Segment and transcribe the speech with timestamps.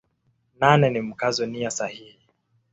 [0.59, 2.17] Nane ni Mkazo nia sahihi.